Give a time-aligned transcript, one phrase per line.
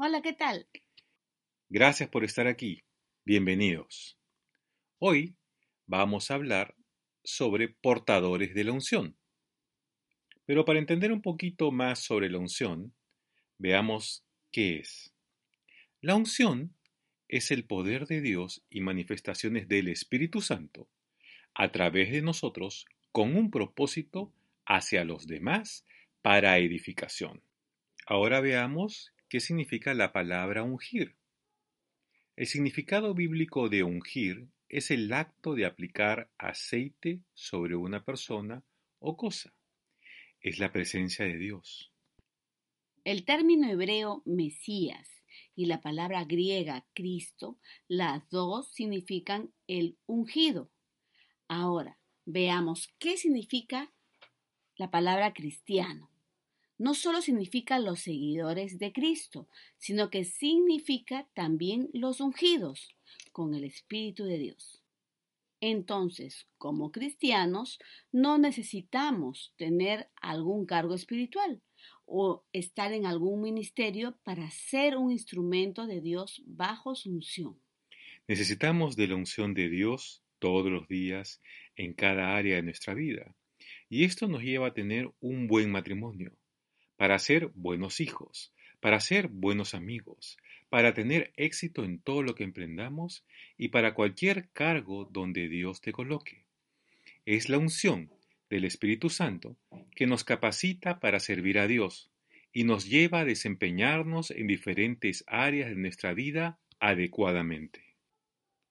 [0.00, 0.68] Hola, ¿qué tal?
[1.68, 2.84] Gracias por estar aquí.
[3.24, 4.16] Bienvenidos.
[5.00, 5.34] Hoy
[5.86, 6.76] vamos a hablar
[7.24, 9.18] sobre portadores de la unción.
[10.44, 12.94] Pero para entender un poquito más sobre la unción,
[13.58, 15.12] veamos qué es.
[16.00, 16.76] La unción
[17.26, 20.88] es el poder de Dios y manifestaciones del Espíritu Santo
[21.54, 24.32] a través de nosotros con un propósito
[24.64, 25.84] hacia los demás
[26.22, 27.42] para edificación.
[28.06, 31.16] Ahora veamos qué significa la palabra ungir.
[32.36, 38.64] El significado bíblico de ungir es el acto de aplicar aceite sobre una persona
[39.00, 39.54] o cosa.
[40.40, 41.92] Es la presencia de Dios.
[43.04, 45.08] El término hebreo Mesías
[45.54, 47.58] y la palabra griega Cristo,
[47.88, 50.70] las dos significan el ungido.
[51.48, 53.92] Ahora, veamos qué significa
[54.76, 56.10] la palabra cristiano.
[56.78, 62.94] No solo significa los seguidores de Cristo, sino que significa también los ungidos
[63.32, 64.82] con el Espíritu de Dios.
[65.60, 67.80] Entonces, como cristianos,
[68.12, 71.60] no necesitamos tener algún cargo espiritual
[72.06, 77.58] o estar en algún ministerio para ser un instrumento de Dios bajo su unción.
[78.28, 81.40] Necesitamos de la unción de Dios todos los días
[81.76, 83.34] en cada área de nuestra vida.
[83.88, 86.37] Y esto nos lleva a tener un buen matrimonio,
[86.98, 90.36] para ser buenos hijos, para ser buenos amigos,
[90.68, 93.24] para tener éxito en todo lo que emprendamos
[93.56, 96.44] y para cualquier cargo donde Dios te coloque.
[97.24, 98.10] Es la unción
[98.50, 99.56] del Espíritu Santo
[99.94, 102.10] que nos capacita para servir a Dios
[102.52, 107.94] y nos lleva a desempeñarnos en diferentes áreas de nuestra vida adecuadamente.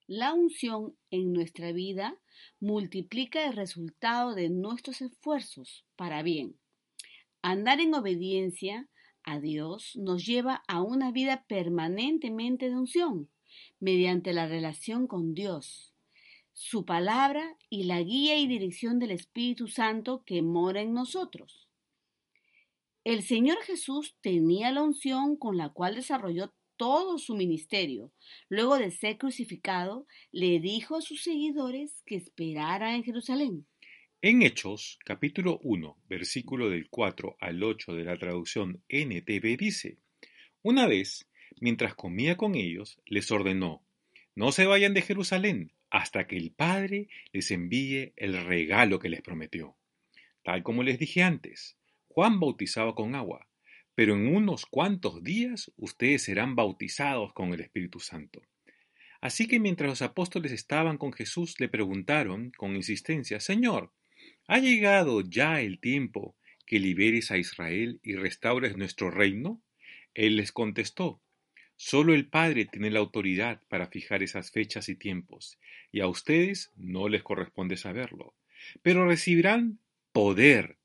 [0.05, 2.17] La unción en nuestra vida
[2.59, 6.55] multiplica el resultado de nuestros esfuerzos para bien.
[7.41, 8.89] Andar en obediencia
[9.23, 13.29] a Dios nos lleva a una vida permanentemente de unción,
[13.79, 15.93] mediante la relación con Dios,
[16.53, 21.67] su palabra y la guía y dirección del Espíritu Santo que mora en nosotros.
[23.03, 28.11] El Señor Jesús tenía la unción con la cual desarrolló todo su ministerio.
[28.49, 33.67] Luego de ser crucificado, le dijo a sus seguidores que esperara en Jerusalén.
[34.23, 39.99] En Hechos, capítulo 1, versículo del 4 al 8 de la traducción NTV dice,
[40.63, 41.29] Una vez,
[41.61, 43.83] mientras comía con ellos, les ordenó,
[44.33, 49.21] no se vayan de Jerusalén hasta que el Padre les envíe el regalo que les
[49.21, 49.75] prometió.
[50.41, 53.47] Tal como les dije antes, Juan bautizaba con agua,
[53.93, 58.41] pero en unos cuantos días ustedes serán bautizados con el Espíritu Santo.
[59.21, 63.91] Así que mientras los apóstoles estaban con Jesús, le preguntaron con insistencia, Señor,
[64.47, 66.35] ¿ha llegado ya el tiempo
[66.65, 69.61] que liberes a Israel y restaures nuestro reino?
[70.13, 71.21] Él les contestó,
[71.79, 75.59] Solo el Padre tiene la autoridad para fijar esas fechas y tiempos,
[75.91, 78.35] y a ustedes no les corresponde saberlo,
[78.81, 79.79] pero recibirán
[80.11, 80.77] poder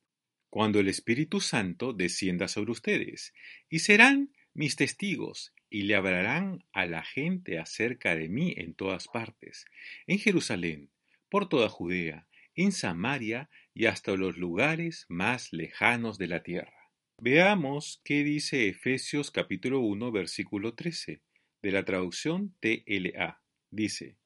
[0.51, 3.33] cuando el Espíritu Santo descienda sobre ustedes,
[3.71, 9.09] y serán mis testigos, y le hablarán a la gente acerca de mí en todas
[9.09, 9.65] partes,
[10.07, 10.91] en Jerusalén,
[11.31, 16.91] por toda Judea, en Samaria y hasta los lugares más lejanos de la tierra.
[17.19, 21.23] Veamos qué dice Efesios capítulo 1 versículo 13
[21.63, 23.43] de la traducción TLA.
[23.71, 24.17] Dice,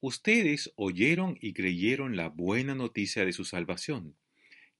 [0.00, 4.16] Ustedes oyeron y creyeron la buena noticia de su salvación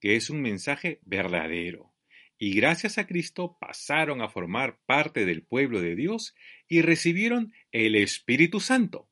[0.01, 1.93] que es un mensaje verdadero.
[2.39, 6.35] Y gracias a Cristo pasaron a formar parte del pueblo de Dios
[6.69, 9.09] y recibieron el Espíritu Santo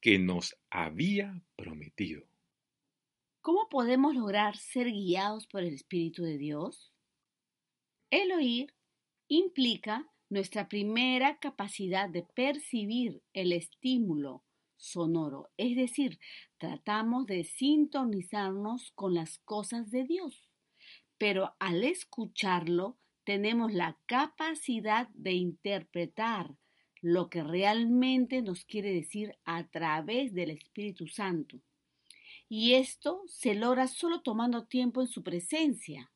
[0.00, 2.29] que nos había prometido.
[3.42, 6.92] ¿Cómo podemos lograr ser guiados por el Espíritu de Dios?
[8.10, 8.74] El oír
[9.28, 14.44] implica nuestra primera capacidad de percibir el estímulo
[14.76, 16.18] sonoro, es decir,
[16.58, 20.50] tratamos de sintonizarnos con las cosas de Dios,
[21.16, 26.58] pero al escucharlo tenemos la capacidad de interpretar
[27.00, 31.62] lo que realmente nos quiere decir a través del Espíritu Santo.
[32.52, 36.12] Y esto se logra solo tomando tiempo en su presencia,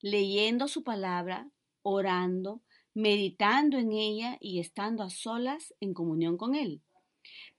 [0.00, 1.50] leyendo su palabra,
[1.82, 2.62] orando,
[2.94, 6.84] meditando en ella y estando a solas en comunión con Él.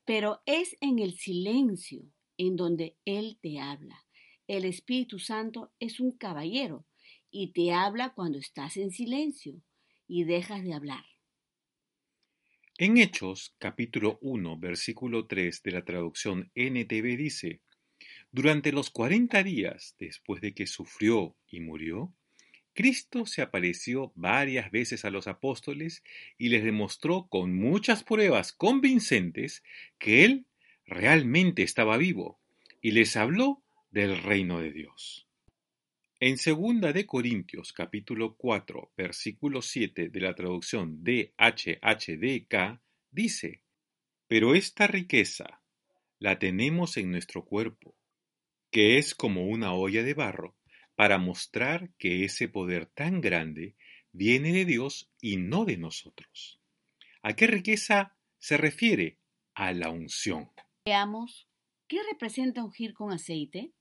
[0.05, 4.05] Pero es en el silencio en donde Él te habla.
[4.47, 6.85] El Espíritu Santo es un caballero
[7.29, 9.61] y te habla cuando estás en silencio
[10.07, 11.03] y dejas de hablar.
[12.79, 17.61] En Hechos capítulo 1 versículo 3 de la traducción NTV dice,
[18.31, 22.13] Durante los cuarenta días después de que sufrió y murió,
[22.73, 26.03] Cristo se apareció varias veces a los apóstoles
[26.37, 29.63] y les demostró con muchas pruebas convincentes
[29.97, 30.45] que Él
[30.85, 32.39] realmente estaba vivo
[32.81, 35.27] y les habló del reino de Dios.
[36.19, 42.79] En segunda de Corintios capítulo 4 versículo 7 de la traducción DHHDK
[43.09, 43.63] dice,
[44.27, 45.61] Pero esta riqueza
[46.19, 47.95] la tenemos en nuestro cuerpo,
[48.71, 50.55] que es como una olla de barro,
[50.95, 53.75] para mostrar que ese poder tan grande
[54.11, 56.59] viene de Dios y no de nosotros.
[57.21, 59.19] ¿A qué riqueza se refiere?
[59.53, 60.51] A la unción.
[60.85, 61.47] Veamos,
[61.87, 63.73] ¿qué representa ungir con aceite?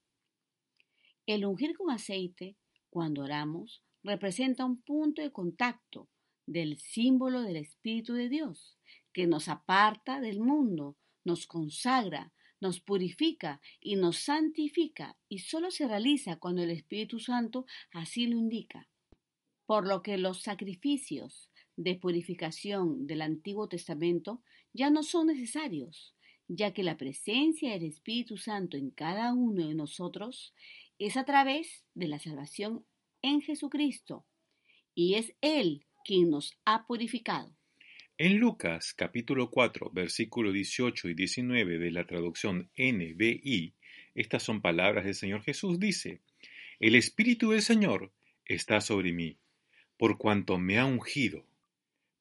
[1.27, 2.57] El ungir con aceite,
[2.91, 6.09] cuando oramos, representa un punto de contacto
[6.47, 8.79] del símbolo del Espíritu de Dios,
[9.13, 15.87] que nos aparta del mundo, nos consagra, nos purifica y nos santifica, y solo se
[15.87, 18.89] realiza cuando el Espíritu Santo así lo indica.
[19.67, 26.15] Por lo que los sacrificios de purificación del Antiguo Testamento ya no son necesarios,
[26.49, 30.55] ya que la presencia del Espíritu Santo en cada uno de nosotros
[30.99, 32.85] es a través de la salvación
[33.23, 34.27] en Jesucristo
[34.95, 37.58] y es Él quien nos ha purificado.
[38.21, 43.75] En Lucas capítulo 4 versículo 18 y 19 de la traducción NBI,
[44.17, 46.21] estas son palabras del Señor Jesús, dice,
[46.81, 48.11] El Espíritu del Señor
[48.45, 49.39] está sobre mí,
[49.97, 51.47] por cuanto me ha ungido,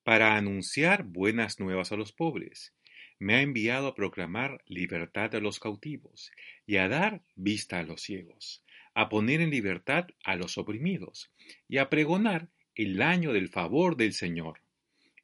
[0.04, 2.76] para anunciar buenas nuevas a los pobres
[3.18, 6.32] me ha enviado a proclamar libertad a los cautivos
[6.68, 8.64] y a dar vista a los ciegos,
[8.94, 11.32] a poner en libertad a los oprimidos
[11.68, 14.62] y a pregonar el año del favor del Señor.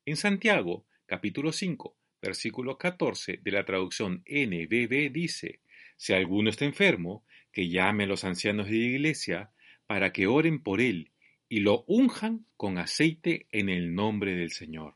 [0.05, 5.61] En Santiago, capítulo 5, versículo 14 de la traducción NBB dice,
[5.95, 7.23] Si alguno está enfermo,
[7.53, 9.51] que llame a los ancianos de la iglesia
[9.87, 11.11] para que oren por él
[11.47, 14.95] y lo unjan con aceite en el nombre del Señor.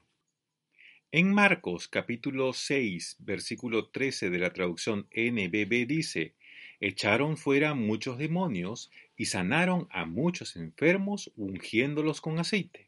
[1.13, 6.35] En Marcos capítulo 6, versículo 13 de la traducción NBB dice,
[6.81, 12.86] echaron fuera muchos demonios y sanaron a muchos enfermos ungiéndolos con aceite.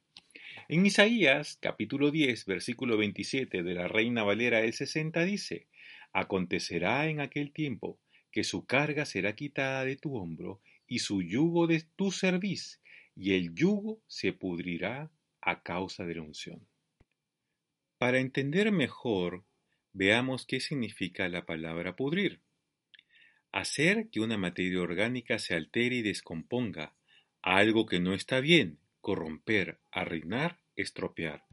[0.72, 5.66] En Isaías capítulo 10, versículo 27 de la Reina Valera del 60 dice,
[6.14, 8.00] Acontecerá en aquel tiempo
[8.32, 12.84] que su carga será quitada de tu hombro y su yugo de tu cerviz,
[13.16, 15.12] y el yugo se pudrirá
[15.42, 16.68] a causa de la unción.
[17.98, 19.46] Para entender mejor,
[19.92, 22.42] veamos qué significa la palabra pudrir.
[23.52, 26.96] Hacer que una materia orgánica se altere y descomponga,
[27.42, 28.78] algo que no está bien,
[29.10, 31.44] corromper, arruinar, estropear.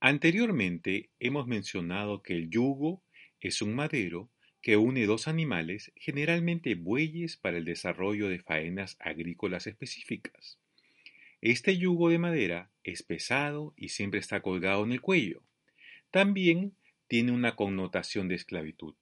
[0.00, 3.00] Anteriormente hemos mencionado que el yugo
[3.38, 4.28] es un madero
[4.60, 10.58] que une dos animales, generalmente bueyes, para el desarrollo de faenas agrícolas específicas.
[11.42, 15.44] Este yugo de madera es pesado y siempre está colgado en el cuello.
[16.10, 16.74] También
[17.06, 18.96] tiene una connotación de esclavitud.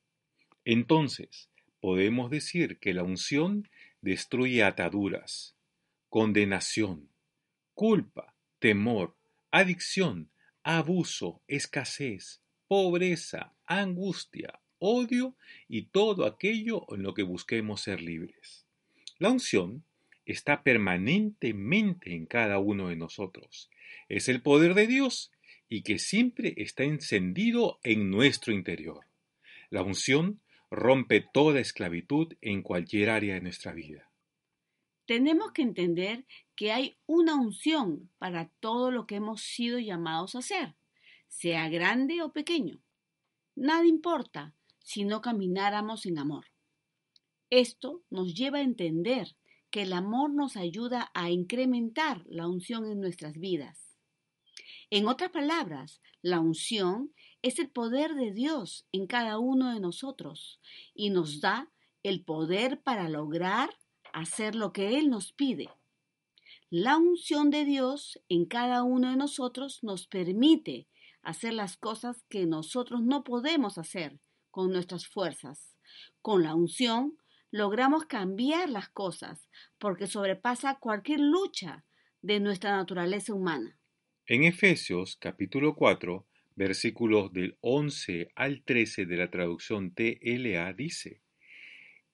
[0.66, 1.48] Entonces,
[1.80, 3.70] podemos decir que la unción
[4.02, 5.56] destruye ataduras,
[6.10, 7.08] condenación,
[7.76, 9.14] culpa, temor,
[9.50, 10.30] adicción,
[10.62, 15.36] abuso, escasez, pobreza, angustia, odio
[15.68, 18.66] y todo aquello en lo que busquemos ser libres.
[19.18, 19.84] La unción
[20.24, 23.70] está permanentemente en cada uno de nosotros.
[24.08, 25.30] Es el poder de Dios
[25.68, 29.00] y que siempre está encendido en nuestro interior.
[29.68, 34.10] La unción rompe toda esclavitud en cualquier área de nuestra vida.
[35.06, 40.40] Tenemos que entender que hay una unción para todo lo que hemos sido llamados a
[40.40, 40.74] hacer,
[41.28, 42.82] sea grande o pequeño.
[43.54, 46.46] Nada importa si no camináramos en amor.
[47.50, 49.36] Esto nos lleva a entender
[49.70, 53.96] que el amor nos ayuda a incrementar la unción en nuestras vidas.
[54.90, 60.60] En otras palabras, la unción es el poder de Dios en cada uno de nosotros
[60.94, 61.70] y nos da
[62.02, 63.70] el poder para lograr
[64.16, 65.68] hacer lo que Él nos pide.
[66.70, 70.88] La unción de Dios en cada uno de nosotros nos permite
[71.20, 74.18] hacer las cosas que nosotros no podemos hacer
[74.50, 75.76] con nuestras fuerzas.
[76.22, 77.18] Con la unción
[77.50, 81.84] logramos cambiar las cosas porque sobrepasa cualquier lucha
[82.22, 83.78] de nuestra naturaleza humana.
[84.24, 91.20] En Efesios capítulo 4, versículos del 11 al 13 de la traducción TLA dice,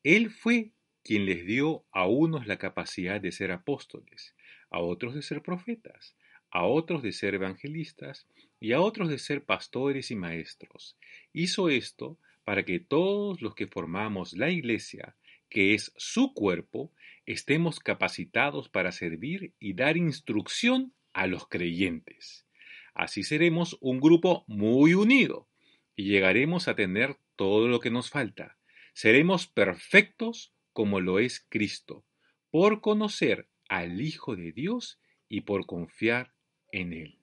[0.03, 0.73] Él fue
[1.05, 4.35] quien les dio a unos la capacidad de ser apóstoles,
[4.71, 6.17] a otros de ser profetas,
[6.51, 8.27] a otros de ser evangelistas
[8.61, 10.97] y a otros de ser pastores y maestros.
[11.33, 15.17] Hizo esto para que todos los que formamos la iglesia
[15.53, 16.91] que es su cuerpo,
[17.27, 22.47] estemos capacitados para servir y dar instrucción a los creyentes.
[22.95, 25.47] Así seremos un grupo muy unido
[25.95, 28.57] y llegaremos a tener todo lo que nos falta.
[28.95, 32.05] Seremos perfectos como lo es Cristo,
[32.51, 36.35] por conocer al Hijo de Dios y por confiar
[36.71, 37.19] en Él.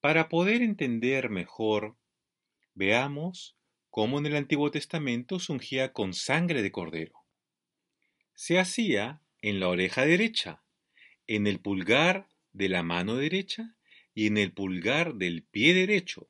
[0.00, 1.96] Para poder entender mejor,
[2.74, 3.56] veamos
[3.90, 7.24] cómo en el Antiguo Testamento se ungía con sangre de cordero.
[8.34, 10.62] Se hacía en la oreja derecha,
[11.26, 13.74] en el pulgar de la mano derecha
[14.14, 16.28] y en el pulgar del pie derecho,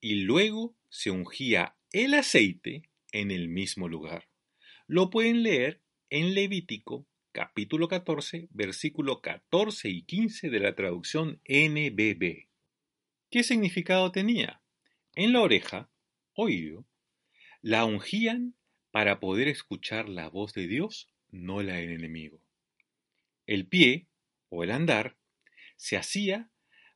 [0.00, 4.28] y luego se ungía el aceite en el mismo lugar.
[4.86, 12.48] Lo pueden leer en Levítico capítulo 14, versículo 14 y 15 de la traducción NBB.
[13.30, 14.60] ¿Qué significado tenía?
[15.14, 15.88] En la oreja,
[16.34, 16.86] oído,
[17.62, 18.56] la ungían
[18.90, 22.42] para poder escuchar la voz de Dios, no la del enemigo.
[23.46, 24.08] El pie,
[24.50, 25.16] o el andar,
[25.76, 26.50] se hacía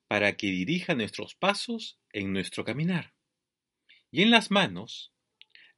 [0.09, 3.15] para que dirija nuestros pasos en nuestro caminar.
[4.11, 5.15] Y en las manos,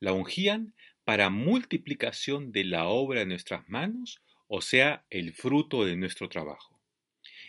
[0.00, 0.74] la ungían
[1.10, 6.80] para multiplicación de la obra de nuestras manos, o sea, el fruto de nuestro trabajo.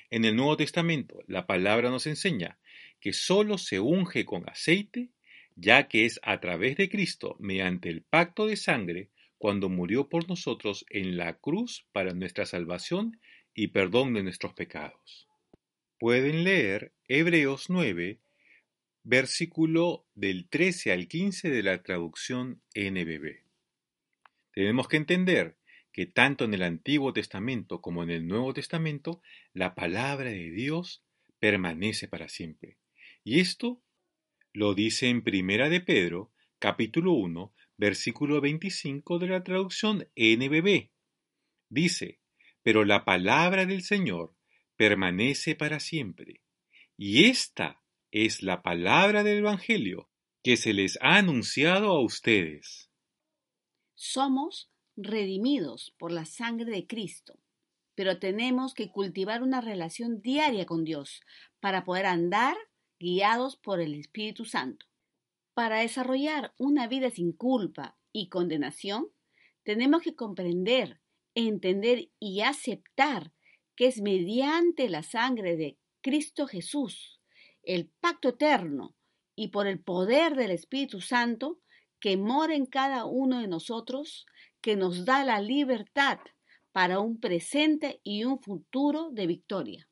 [0.10, 2.58] En el Nuevo Testamento, la palabra nos enseña
[3.00, 5.12] que sólo se unge con aceite,
[5.56, 10.28] ya que es a través de Cristo, mediante el pacto de sangre, cuando murió por
[10.28, 13.22] nosotros en la cruz para nuestra salvación
[13.54, 15.28] y perdón de nuestros pecados.
[16.00, 18.22] Pueden leer Hebreos 9,
[19.04, 23.41] versículo del 13 al 15 de la traducción NBB.
[24.54, 25.58] Tenemos que entender
[25.92, 29.22] que tanto en el Antiguo Testamento como en el Nuevo Testamento
[29.54, 31.04] la palabra de Dios
[31.40, 32.78] permanece para siempre.
[33.24, 33.82] Y esto
[34.54, 40.92] lo dice en Primera de Pedro, capítulo 1, versículo 25 de la traducción NBB.
[41.70, 42.20] Dice,
[42.64, 44.36] pero la palabra del Señor
[44.76, 46.42] permanece para siempre.
[46.98, 47.82] Y esta
[48.12, 50.10] es la palabra del Evangelio
[50.44, 52.91] que se les ha anunciado a ustedes.
[54.04, 57.38] Somos redimidos por la sangre de Cristo,
[57.94, 61.22] pero tenemos que cultivar una relación diaria con Dios
[61.60, 62.58] para poder andar
[63.00, 64.88] guiados por el Espíritu Santo.
[65.54, 69.10] Para desarrollar una vida sin culpa y condenación,
[69.62, 71.00] tenemos que comprender,
[71.36, 73.32] entender y aceptar
[73.76, 77.22] que es mediante la sangre de Cristo Jesús,
[77.62, 78.96] el pacto eterno,
[79.36, 81.60] y por el poder del Espíritu Santo
[82.02, 84.26] que mora en cada uno de nosotros,
[84.60, 86.20] que nos da la libertad
[86.72, 89.88] para un presente y un futuro de victoria.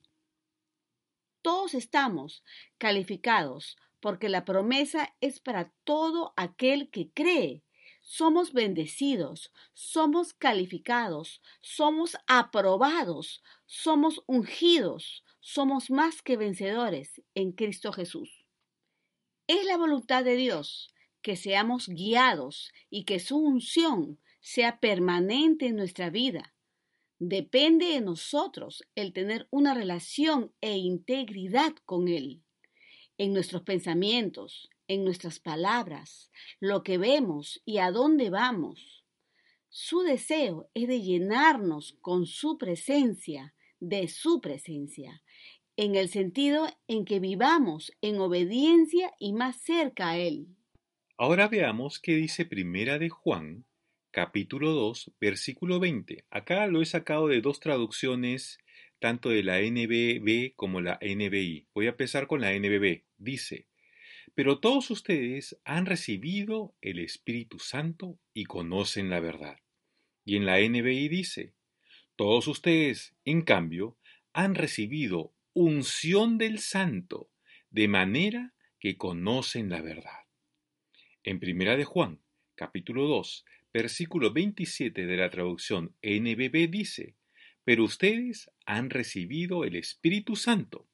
[1.42, 2.44] Todos estamos
[2.78, 7.64] calificados porque la promesa es para todo aquel que cree.
[8.02, 18.46] Somos bendecidos, somos calificados, somos aprobados, somos ungidos, somos más que vencedores en Cristo Jesús.
[19.48, 20.90] Es la voluntad de Dios
[21.30, 26.56] que seamos guiados y que su unción sea permanente en nuestra vida
[27.20, 32.42] Depende de nosotros el tener una relación e integridad con Él.
[33.20, 39.04] En nuestros pensamientos, en nuestras palabras, lo que vemos y a dónde vamos.
[39.70, 45.22] Su deseo es de llenarnos con su presencia, de su presencia,
[45.76, 50.56] en el sentido en que vivamos en obediencia y más cerca a Él.
[51.22, 53.66] Ahora veamos qué dice Primera de Juan
[54.10, 56.24] capítulo 2, versículo 20.
[56.30, 58.58] Acá lo he sacado de dos traducciones,
[59.00, 61.68] tanto de la NBB como la NBI.
[61.76, 63.04] Voy a empezar con la NBB.
[63.18, 63.68] Dice,
[64.34, 69.60] pero todos ustedes han recibido el Espíritu Santo y conocen la verdad.
[70.24, 71.54] Y en la NBI dice,
[72.16, 73.98] todos ustedes, en cambio,
[74.32, 77.30] han recibido unción del Santo,
[77.72, 80.29] de manera que conocen la verdad.
[81.30, 82.20] En Primera de Juan,
[82.56, 87.18] capítulo 2, versículo 27 de la traducción NBB dice,
[87.64, 90.88] pero ustedes han recibido el Espíritu Santo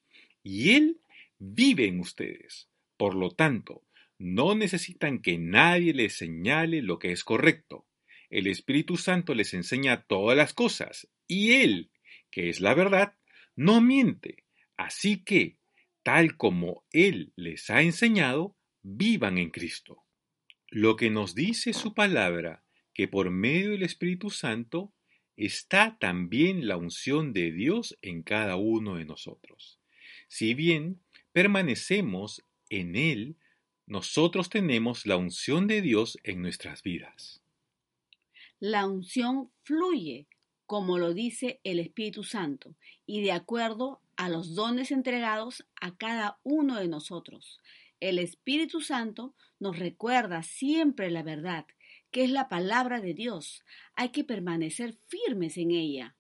[0.44, 1.00] y Él
[1.39, 2.68] vive en ustedes.
[2.98, 3.86] Por lo tanto,
[4.20, 7.88] no necesitan que nadie les señale lo que es correcto.
[8.30, 11.92] El Espíritu Santo les enseña todas las cosas y Él,
[12.30, 13.13] que es la verdad,
[13.56, 14.44] no miente.
[14.75, 15.56] Así que,
[16.04, 20.05] tal como Él les ha enseñado, vivan en Cristo.
[20.77, 22.62] Lo que nos dice su palabra
[22.94, 24.91] que por medio del Espíritu Santo
[25.38, 29.79] está también la unción de Dios en cada uno de nosotros.
[30.27, 31.00] Si bien
[31.32, 33.38] permanecemos en Él,
[33.86, 37.41] nosotros tenemos la unción de Dios en nuestras vidas.
[38.60, 40.27] La unción fluye
[40.65, 46.39] como lo dice el Espíritu Santo, y de acuerdo a los dones entregados a cada
[46.44, 47.62] uno de nosotros.
[48.06, 51.66] El Espíritu Santo nos recuerda siempre la verdad,
[52.12, 53.64] que es la palabra de Dios.
[53.96, 56.16] Hay que permanecer firmes en ella.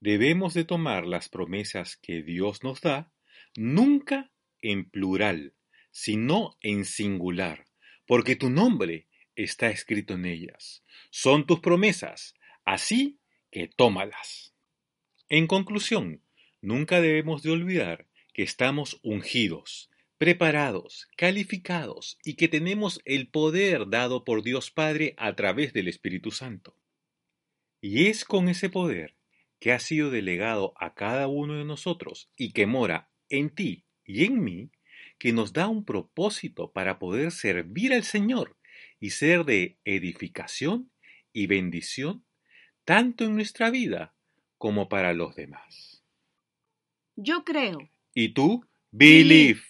[0.00, 3.12] Debemos de tomar las promesas que Dios nos da,
[3.54, 5.54] nunca en plural,
[5.92, 7.66] sino en singular,
[8.06, 9.06] porque tu nombre
[9.36, 10.82] está escrito en ellas.
[11.10, 13.20] Son tus promesas, así
[13.52, 14.52] que tómalas.
[15.28, 16.24] En conclusión,
[16.60, 24.24] nunca debemos de olvidar que estamos ungidos, preparados, calificados y que tenemos el poder dado
[24.24, 26.76] por Dios Padre a través del Espíritu Santo.
[27.80, 29.16] Y es con ese poder
[29.60, 34.24] que ha sido delegado a cada uno de nosotros y que mora en ti y
[34.24, 34.70] en mí,
[35.18, 38.56] que nos da un propósito para poder servir al Señor
[39.00, 40.90] y ser de edificación
[41.32, 42.24] y bendición
[42.84, 44.14] tanto en nuestra vida
[44.58, 46.02] como para los demás.
[47.16, 47.88] Yo creo.
[48.14, 48.66] ¿Y tú?
[48.90, 49.60] Believe.